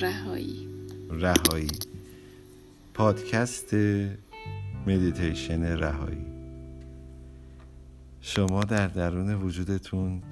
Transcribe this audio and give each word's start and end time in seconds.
رهایی. 0.00 0.68
رهایی. 1.10 1.70
پادکست 2.94 3.74
مدیتیشن 4.86 5.62
رهایی. 5.62 6.26
شما 8.20 8.64
در 8.64 8.86
درون 8.86 9.34
وجودتون 9.34 10.22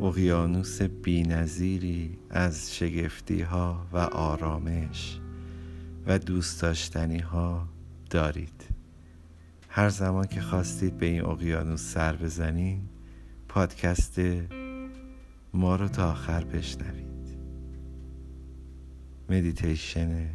اقیانوس 0.00 0.82
بینظیری 0.82 2.18
از 2.30 2.76
شگفتی 2.76 3.40
ها 3.42 3.86
و 3.92 3.96
آرامش 3.98 5.18
و 6.06 6.18
دوست 6.18 6.62
داشتنی 6.62 7.18
ها 7.18 7.68
دارید. 8.10 8.64
هر 9.68 9.88
زمان 9.88 10.26
که 10.26 10.40
خواستید 10.40 10.98
به 10.98 11.06
این 11.06 11.24
اقیانوس 11.24 11.92
سر 11.92 12.16
بزنین 12.16 12.80
پادکست 13.48 14.20
ما 15.54 15.76
رو 15.76 15.88
تا 15.88 16.10
آخر 16.10 16.44
بشنوید. 16.44 17.13
مدیتیشن 19.28 20.28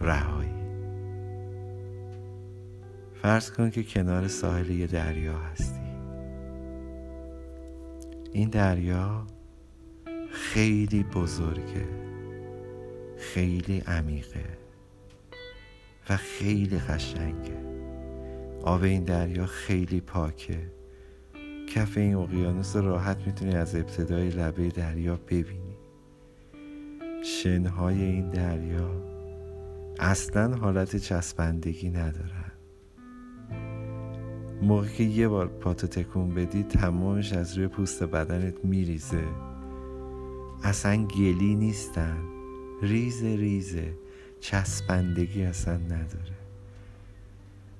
رهایی. 0.00 0.68
فرض 3.22 3.50
کن 3.50 3.70
که 3.70 3.82
کنار 3.82 4.28
ساحل 4.28 4.70
یه 4.70 4.86
دریا 4.86 5.38
هستی. 5.38 5.88
این 8.32 8.50
دریا 8.50 9.26
خیلی 10.30 11.02
بزرگه 11.02 11.86
خیلی 13.18 13.78
عمیقه 13.86 14.44
و 16.10 16.16
خیلی 16.16 16.78
قشنگه. 16.78 17.58
آب 18.62 18.82
این 18.82 19.04
دریا 19.04 19.46
خیلی 19.46 20.00
پاکه. 20.00 20.70
کف 21.74 21.96
این 21.96 22.14
اقیانوس 22.14 22.76
راحت 22.76 23.26
می‌تونی 23.26 23.54
از 23.54 23.74
ابتدای 23.74 24.30
لبه 24.30 24.68
دریا 24.68 25.16
ببینی. 25.16 25.67
شنهای 27.22 28.02
این 28.02 28.30
دریا 28.30 28.90
اصلا 29.98 30.56
حالت 30.56 30.96
چسبندگی 30.96 31.90
ندارن. 31.90 32.52
موقعی 34.62 34.96
که 34.96 35.04
یه 35.04 35.28
بار 35.28 35.48
پاتو 35.48 35.86
تکون 35.86 36.34
بدی 36.34 36.62
تمامش 36.62 37.32
از 37.32 37.58
روی 37.58 37.68
پوست 37.68 38.02
بدنت 38.02 38.64
میریزه. 38.64 39.24
اصلا 40.62 41.06
گلی 41.06 41.54
نیستن. 41.54 42.18
ریزه 42.82 43.36
ریزه. 43.36 43.94
چسبندگی 44.40 45.42
اصلا 45.42 45.76
نداره. 45.76 46.38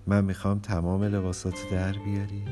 من 0.06 0.24
می‌خوام 0.24 0.58
تمام 0.58 1.04
لباساتو 1.04 1.70
در 1.70 1.92
بیاری. 1.92 2.42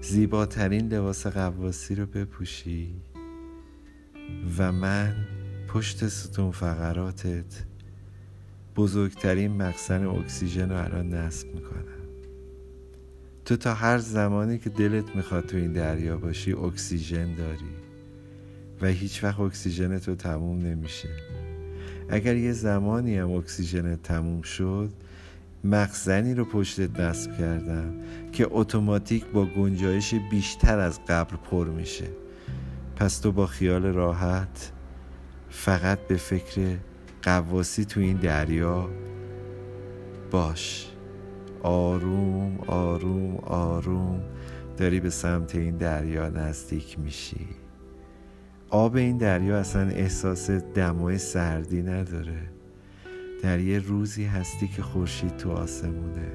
زیباترین 0.00 0.88
لباس 0.88 1.26
قواسی 1.26 1.94
رو 1.94 2.06
بپوشی. 2.06 2.94
و 4.58 4.72
من 4.72 5.14
پشت 5.74 6.08
ستون 6.08 6.50
فقراتت 6.50 7.64
بزرگترین 8.76 9.62
مخزن 9.62 10.06
اکسیژن 10.06 10.70
رو 10.70 10.84
الان 10.84 11.14
نصب 11.14 11.54
می‌کنم. 11.54 11.84
تو 13.44 13.56
تا 13.56 13.74
هر 13.74 13.98
زمانی 13.98 14.58
که 14.58 14.70
دلت 14.70 15.16
می‌خواد 15.16 15.46
تو 15.46 15.56
این 15.56 15.72
دریا 15.72 16.16
باشی 16.16 16.52
اکسیژن 16.52 17.34
داری 17.34 17.74
و 18.80 18.86
هیچ 18.86 19.24
وقت 19.24 19.40
اکسیژن 19.40 19.98
تو 19.98 20.14
تموم 20.14 20.58
نمیشه. 20.58 21.08
اگر 22.08 22.36
یه 22.36 22.52
زمانی 22.52 23.18
هم 23.18 23.30
اکسیژن 23.30 23.96
تموم 23.96 24.42
شد 24.42 24.90
مخزنی 25.64 26.34
رو 26.34 26.44
پشتت 26.44 27.00
نصب 27.00 27.38
کردم 27.38 27.94
که 28.32 28.46
اتوماتیک 28.50 29.26
با 29.26 29.46
گنجایش 29.46 30.14
بیشتر 30.30 30.78
از 30.78 31.00
قبل 31.08 31.36
پر 31.36 31.68
میشه. 31.68 32.08
پس 32.96 33.18
تو 33.18 33.32
با 33.32 33.46
خیال 33.46 33.82
راحت 33.82 34.72
فقط 35.50 35.98
به 35.98 36.16
فکر 36.16 36.76
قواسی 37.22 37.84
تو 37.84 38.00
این 38.00 38.16
دریا 38.16 38.90
باش. 40.30 40.86
آروم 41.62 42.58
آروم 42.66 43.36
آروم 43.36 44.22
داری 44.76 45.00
به 45.00 45.10
سمت 45.10 45.54
این 45.54 45.76
دریا 45.76 46.28
نزدیک 46.28 46.98
میشی. 46.98 47.46
آب 48.70 48.96
این 48.96 49.18
دریا 49.18 49.58
اصلا 49.58 49.88
احساس 49.88 50.50
دمای 50.50 51.18
سردی 51.18 51.82
نداره. 51.82 52.42
در 53.42 53.58
یه 53.58 53.78
روزی 53.78 54.24
هستی 54.24 54.68
که 54.68 54.82
خورشید 54.82 55.36
تو 55.36 55.50
آسمونه 55.50 56.32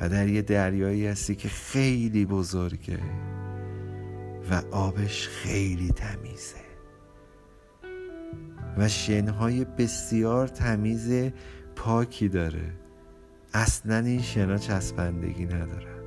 و 0.00 0.08
در 0.08 0.28
یه 0.28 0.42
دریایی 0.42 1.06
هستی 1.06 1.34
که 1.34 1.48
خیلی 1.48 2.26
بزرگه 2.26 2.98
و 4.50 4.62
آبش 4.70 5.28
خیلی 5.28 5.88
تمیزه. 5.88 6.73
و 8.78 8.88
شنهای 8.88 9.64
بسیار 9.64 10.48
تمیز 10.48 11.32
پاکی 11.76 12.28
داره. 12.28 12.72
اصلا 13.54 13.98
این 13.98 14.22
شنا 14.22 14.58
چسبندگی 14.58 15.44
ندارن 15.44 16.04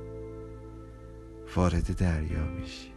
وارد 1.56 1.96
دریا 1.96 2.46
میشی. 2.60 2.88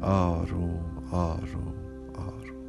آروم 0.00 1.08
آروم 1.10 1.74
آروم. 2.14 2.62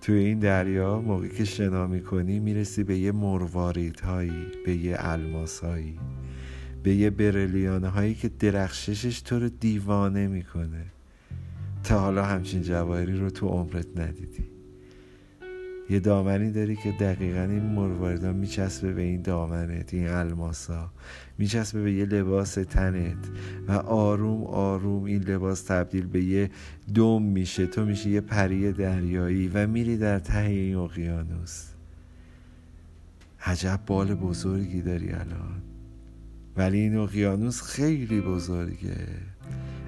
توی 0.00 0.16
این 0.16 0.38
دریا 0.38 1.00
موقعی 1.00 1.28
که 1.28 1.44
شنا 1.44 1.86
می‌کنی 1.86 2.40
می‌رسی 2.40 2.84
به 2.84 2.98
یه 2.98 3.12
مروارید 3.12 4.00
هایی 4.00 4.46
به 4.66 4.76
یه 4.76 4.96
الماس 4.98 5.60
هایی 5.60 5.98
به 6.82 6.94
یه 6.94 7.10
برلیانه 7.10 7.88
هایی 7.88 8.14
که 8.14 8.28
درخششش 8.28 9.20
تو 9.20 9.38
رو 9.38 9.48
دیوانه 9.48 10.26
می‌کنه. 10.26 10.86
حالا 11.98 12.24
همچین 12.24 12.62
جواهری 12.62 13.18
رو 13.18 13.30
تو 13.30 13.48
عمرت 13.48 13.86
ندیدی. 13.96 14.44
یه 15.90 16.00
دامنی 16.00 16.50
داری 16.50 16.76
که 16.76 16.92
دقیقا 16.92 17.40
این 17.40 17.62
مرواردها 17.62 18.32
میچسبه 18.32 18.92
به 18.92 19.02
این 19.02 19.22
دامنت 19.22 19.94
این 19.94 20.08
الماسا. 20.08 20.90
میچسبه 21.38 21.82
به 21.82 21.92
یه 21.92 22.04
لباس 22.04 22.54
تنت 22.54 23.30
و 23.68 23.72
آروم 23.72 24.44
آروم 24.44 25.04
این 25.04 25.22
لباس 25.22 25.62
تبدیل 25.62 26.06
به 26.06 26.24
یه 26.24 26.50
دم 26.94 27.22
میشه. 27.22 27.66
تو 27.66 27.84
میشه 27.84 28.10
یه 28.10 28.20
پری 28.20 28.72
دریایی 28.72 29.48
و 29.48 29.66
میری 29.66 29.96
در 29.96 30.18
ته 30.18 30.38
این 30.38 30.76
اقیانوس. 30.76 31.64
عجب 33.44 33.80
بال 33.86 34.14
بزرگی 34.14 34.82
داری 34.82 35.10
الان. 35.12 35.62
ولی 36.56 36.78
این 36.78 36.96
اقیانوس 36.96 37.62
خیلی 37.62 38.20
بزرگه. 38.20 38.96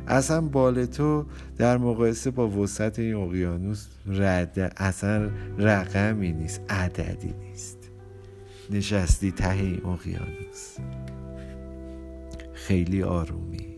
اصلا 0.09 0.41
بال 0.41 0.87
تو 0.87 1.26
در 1.56 1.78
مقایسه 1.78 2.31
با 2.31 2.48
وسط 2.48 2.98
این 2.98 3.15
اقیانوس 3.15 3.87
رد 4.06 4.75
اصلا 4.76 5.31
رقمی 5.59 6.32
نیست 6.32 6.60
عددی 6.69 7.32
نیست. 7.32 7.78
نشستی 8.70 9.32
ته 9.32 9.50
این 9.50 9.87
اقیانوس. 9.87 10.76
خیلی 12.53 13.03
آرومی. 13.03 13.75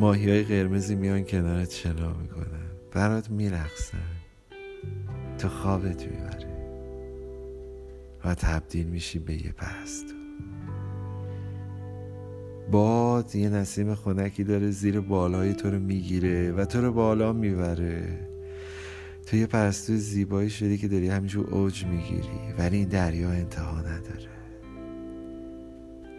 ماهی 0.00 0.30
های 0.30 0.42
قرمزی 0.42 0.94
میان 0.94 1.24
کنارت 1.24 1.70
شنا 1.70 2.12
می‌کنن. 2.12 2.70
برات 2.92 3.30
میرقصن. 3.30 3.98
تو 5.38 5.48
خوابت 5.48 6.06
می‌بره. 6.06 6.50
و 8.24 8.34
تبدیل 8.34 8.86
میشی 8.86 9.18
به 9.18 9.34
یه 9.34 9.52
پرستو 9.52 10.19
باد 12.70 13.34
یه 13.34 13.48
نسیم 13.48 13.94
خونکی 13.94 14.44
داره 14.44 14.70
زیر 14.70 15.00
بالای 15.00 15.54
تو 15.54 15.70
رو 15.70 15.78
می‌گیره 15.78 16.52
و 16.52 16.64
تو 16.64 16.80
رو 16.80 16.92
بالا 16.92 17.32
می‌بره. 17.32 18.28
تو 19.26 19.36
یه 19.36 19.46
پرستو 19.46 19.96
زیبایی 19.96 20.50
شدی 20.50 20.78
که 20.78 20.88
داری 20.88 21.08
همینجور 21.08 21.46
اوج 21.46 21.84
می‌گیری 21.84 22.52
ولی 22.58 22.76
این 22.76 22.88
دریا 22.88 23.30
انتها 23.30 23.80
نداره. 23.80 24.30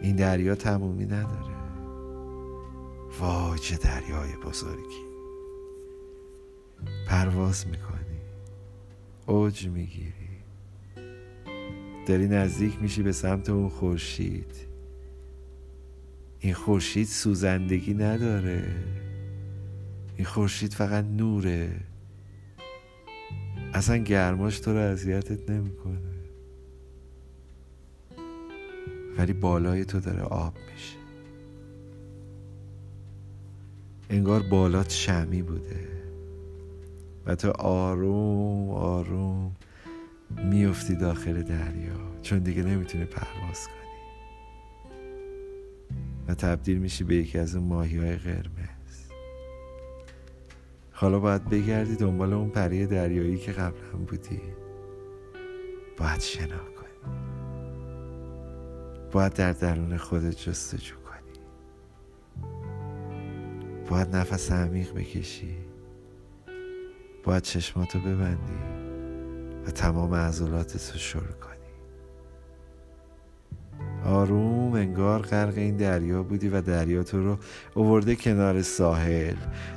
این 0.02 0.16
دریا 0.16 0.54
تمومی 0.54 1.04
نداره. 1.04 1.52
وای 3.20 3.58
چه 3.58 3.76
دریای 3.76 4.36
بزرگی. 4.46 5.02
پرواز 7.08 7.66
می‌کنی. 7.66 8.18
اوج 9.26 9.68
می‌گیری. 9.68 10.12
داری 12.06 12.28
نزدیک 12.28 12.82
میشی 12.82 13.02
به 13.02 13.12
سمت 13.12 13.50
اون 13.50 13.68
خورشید. 13.68 14.71
این 16.44 16.54
خورشید 16.54 17.06
سوزندگی 17.06 17.94
نداره. 17.94 18.64
این 20.16 20.26
خورشید 20.26 20.74
فقط 20.74 21.04
نوره. 21.04 21.70
اصلا 23.74 23.96
گرماش 23.96 24.60
تو 24.60 24.72
رو 24.72 24.78
اذیتت 24.78 25.50
نمی‌کنه. 25.50 25.98
ولی 29.18 29.32
بالای 29.32 29.84
تو 29.84 30.00
داره 30.00 30.22
آب 30.22 30.54
میشه. 30.72 30.96
انگار 34.10 34.42
بالات 34.42 34.90
شمی 34.90 35.42
بوده. 35.42 35.88
و 37.26 37.34
تو 37.34 37.50
آروم 37.50 38.70
آروم 38.70 39.56
میفتی 40.44 40.96
داخل 40.96 41.42
دریا. 41.42 42.20
چون 42.22 42.38
دیگه 42.38 42.62
نمی‌تونی 42.62 43.04
پرواز 43.04 43.68
کنی. 43.68 43.91
تبدیل 46.34 46.78
میشی 46.78 47.04
به 47.04 47.14
یکی 47.16 47.38
از 47.38 47.56
اون 47.56 47.64
ماهی 47.64 47.98
های 47.98 48.16
قرمز. 48.16 49.10
حالا 50.92 51.18
باید 51.18 51.48
بگردی 51.48 51.96
دنبال 51.96 52.32
اون 52.32 52.50
پری 52.50 52.86
دریایی 52.86 53.38
که 53.38 53.52
قبلا 53.52 53.98
بودی. 54.08 54.40
باید 55.98 56.20
شنا 56.20 56.46
کنی. 56.46 57.12
باید 59.12 59.32
در 59.32 59.52
درون 59.52 59.96
خودت 59.96 60.36
جستجو 60.36 60.94
کنی. 60.94 61.44
باید 63.88 64.16
نفس 64.16 64.52
عمیق 64.52 64.94
بکشی. 64.94 65.56
باید 67.24 67.42
چشماتو 67.42 68.00
ببندی 68.00 68.82
و 69.66 69.70
تمام 69.70 70.14
عضلاتت 70.14 70.92
رو 70.92 70.98
شروع 70.98 71.32
کنی. 71.32 71.51
آروم 74.12 74.72
انگار 74.72 75.22
غرق 75.22 75.58
این 75.58 75.76
دریا 75.76 76.22
بودی 76.22 76.48
و 76.48 76.60
دریا 76.60 77.02
تو 77.02 77.22
رو 77.22 77.38
اوورده 77.74 78.16
کنار 78.16 78.62
ساحل. 78.62 79.36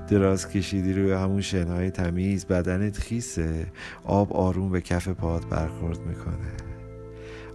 دراز 0.10 0.50
کشیدی 0.50 0.94
روی 0.94 1.12
همون 1.12 1.42
شنهای 1.42 1.92
تمیز 1.92 2.46
بدنت 2.46 2.98
خیسه. 2.98 3.68
آب 4.04 4.34
آروم 4.34 4.72
به 4.72 4.82
کف 4.82 5.08
پاد 5.08 5.50
برخورد 5.50 6.00
می‌کنه. 6.00 6.54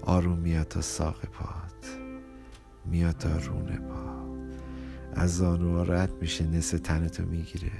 آروم 0.02 0.38
میاد 0.38 0.68
تا 0.68 0.80
ساق 0.80 1.20
پاد. 1.32 2.00
میاد 2.84 3.16
تا 3.16 3.28
رونه 3.28 3.76
پا 3.76 4.29
از 5.14 5.36
زانوها 5.36 5.82
رد 5.82 6.10
میشه 6.20 6.46
نصف 6.46 6.80
تنتو 6.80 7.24
می‌گیره. 7.26 7.72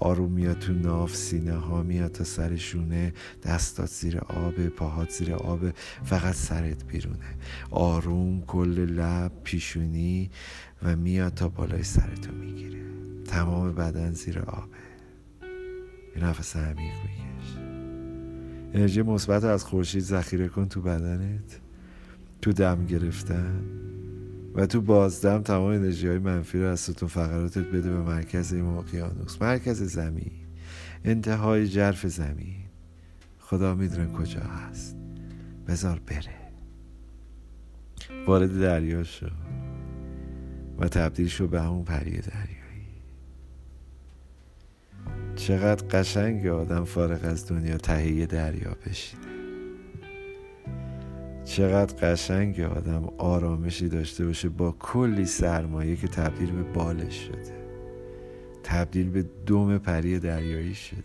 آروم 0.00 0.32
میاد 0.32 0.58
تو 0.58 0.72
ناف 0.72 1.16
سینه 1.16 1.52
ها 1.54 1.82
میاد 1.82 2.12
تا 2.12 2.24
سر 2.24 2.56
شونه. 2.56 3.12
دستات 3.42 3.88
زیر 3.88 4.18
آب 4.18 4.66
پاهات 4.68 5.10
زیر 5.10 5.34
آب 5.34 5.70
فقط 6.04 6.34
سرت 6.34 6.84
بیرونه. 6.84 7.36
آروم 7.70 8.40
کل 8.40 8.78
لب 8.78 9.32
پیشونی 9.44 10.30
و 10.82 10.96
میاد 10.96 11.34
تا 11.34 11.48
بالای 11.48 11.82
سرتو 11.82 12.32
می‌گیره. 12.32 12.82
تمام 13.24 13.74
بدن 13.74 14.12
زیر 14.12 14.38
آبه. 14.38 14.76
یه 16.16 16.24
نفس 16.24 16.56
عمیق 16.56 16.94
بکش 16.94 17.56
انرژی 18.74 19.02
مثبت 19.02 19.44
از 19.44 19.64
خورشید 19.64 20.02
ذخیره 20.02 20.48
کن 20.48 20.68
تو 20.68 20.80
بدنت. 20.80 21.60
تو 22.42 22.52
دم 22.52 22.86
گرفتن. 22.86 23.62
و 24.54 24.66
تو 24.66 24.80
بازدم 24.80 25.42
تمام 25.42 25.70
انرژی 25.70 26.08
های 26.08 26.18
منفی 26.18 26.58
رو 26.58 26.66
از 26.66 26.80
ستون 26.80 27.08
فقراتت 27.08 27.58
بده 27.66 27.90
به 27.90 28.00
مرکز 28.00 28.52
این 28.52 28.64
اقیانوس 28.64 29.42
مرکز 29.42 29.82
زمین 29.82 30.32
انتهای 31.04 31.68
جرف 31.68 32.06
زمین. 32.06 32.54
خدا 33.38 33.74
می‌دونه 33.74 34.12
کجا 34.12 34.40
هست. 34.40 34.96
بذار 35.68 36.00
بره. 36.06 36.42
وارد 38.26 38.60
دریا 38.60 39.04
شو 39.04 39.26
و 40.78 40.88
تبدیل 40.88 41.28
شو 41.28 41.48
به 41.48 41.62
همون 41.62 41.84
پری 41.84 42.10
دریایی. 42.10 42.62
چقدر 45.36 45.86
قشنگ 45.86 46.46
آدم 46.46 46.84
فارغ 46.84 47.24
از 47.24 47.48
دنیا 47.48 47.76
تهیه 47.76 48.26
دریا 48.26 48.76
بشینه. 48.86 49.31
چقدر 51.52 51.94
قشنگ 51.94 52.60
آدم 52.60 53.04
آرامشی 53.18 53.88
داشته 53.88 54.26
باشه 54.26 54.48
با 54.48 54.76
کلی 54.78 55.24
سرمایه 55.24 55.96
که 55.96 56.08
تبدیل 56.08 56.52
به 56.52 56.62
بالش 56.62 57.26
شده. 57.26 57.52
تبدیل 58.62 59.10
به 59.10 59.24
دوم 59.46 59.78
پری 59.78 60.18
دریایی 60.18 60.74
شده. 60.74 61.02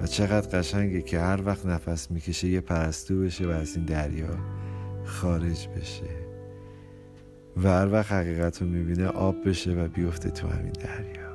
و 0.00 0.06
چقدر 0.06 0.58
قشنگه 0.58 1.02
که 1.02 1.20
هر 1.20 1.46
وقت 1.46 1.66
نفس 1.66 2.10
می‌کشه 2.10 2.48
یه 2.48 2.60
پرستو 2.60 3.20
بشه 3.20 3.46
و 3.46 3.50
از 3.50 3.76
این 3.76 3.84
دریا 3.84 4.36
خارج 5.04 5.68
بشه. 5.68 6.10
و 7.56 7.68
هر 7.68 7.92
وقت 7.92 8.12
حقیقت 8.12 8.62
رو 8.62 8.68
می‌بینه 8.68 9.06
آب 9.06 9.48
بشه 9.48 9.74
و 9.74 9.88
بیفته 9.88 10.30
تو 10.30 10.48
همین 10.48 10.72
دریا. 10.72 11.30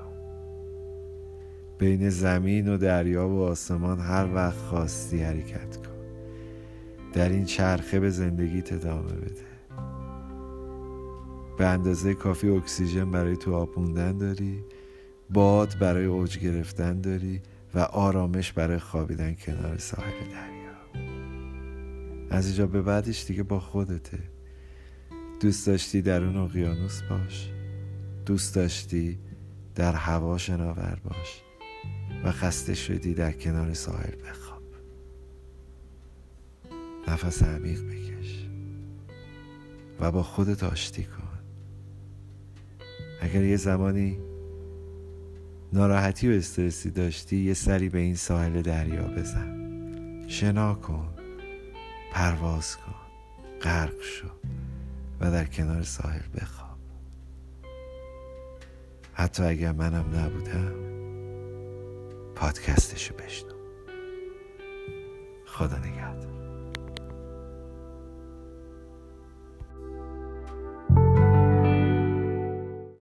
بین 1.78 2.10
زمین 2.10 2.68
و 2.68 2.78
دریا 2.78 3.30
و 3.30 3.44
آسمان 3.44 4.00
هر 4.00 4.28
وقت 4.34 4.58
خواستی 4.58 5.22
حرکت 5.22 5.78
کن. 5.78 5.95
در 7.16 7.30
این 7.30 7.46
چرخه 7.46 8.00
به 8.00 8.10
زندگیت 8.10 8.74
ادامه 8.74 9.12
بده. 9.14 9.46
به 11.58 11.66
اندازه 11.66 12.14
کافی 12.14 12.50
اکسیژن 12.50 13.12
برای 13.12 13.38
تو 13.38 13.54
آب 13.56 13.94
داری 14.20 14.64
باد 15.30 15.80
برای 15.80 16.06
اوج 16.06 16.40
گرفتن 16.40 17.02
داری 17.02 17.42
و 17.76 17.80
آرامش 17.80 18.52
برای 18.52 18.80
خوابیدن 18.80 19.34
کنار 19.34 19.78
ساحل 19.78 20.12
دریا. 20.12 21.06
از 22.30 22.48
اینجا 22.48 22.68
به 22.68 22.82
بعدش 22.82 23.26
دیگه 23.26 23.44
با 23.44 23.60
خودته. 23.60 24.20
دوست 25.42 25.68
داشتی 25.68 26.02
در 26.02 26.24
اون 26.24 26.38
اقیانوس 26.38 27.02
باش. 27.02 27.52
دوست 28.26 28.56
داشتی 28.56 29.20
در 29.76 29.94
هوا 29.94 30.38
شناور 30.38 30.98
باش. 31.04 31.42
و 32.24 32.32
خسته 32.32 32.74
شدی 32.74 33.14
در 33.14 33.32
کنار 33.32 33.74
ساحل 33.74 34.16
بخواب. 34.30 34.45
نفس 37.08 37.44
عمیق 37.44 37.82
بکش 37.84 38.46
و 40.00 40.12
با 40.12 40.24
خودت 40.24 40.64
آشتی 40.64 41.04
کن. 41.04 41.40
اگر 43.22 43.44
یه 43.44 43.58
زمانی 43.58 44.20
ناراحتی 45.74 46.30
و 46.30 46.32
استرسی 46.32 46.90
داشتی 46.90 47.38
یه 47.38 47.54
سری 47.54 47.90
به 47.90 48.00
این 48.00 48.16
ساحل 48.16 48.62
دریا 48.62 49.08
بزن. 49.08 49.66
شنا 50.28 50.74
کن 50.74 51.10
پرواز 52.12 52.78
کن 52.78 52.96
غرق 53.62 54.02
شو 54.02 54.28
و 55.20 55.32
در 55.32 55.46
کنار 55.46 55.84
ساحل 55.84 56.22
بخواب. 56.36 56.78
حتی 59.14 59.44
اگر 59.44 59.72
منم 59.72 60.16
نبودم 60.16 60.76
پادکستشو 62.36 63.16
بشنو. 63.16 63.56
خدا 65.46 65.78
نگهدار. 65.78 66.35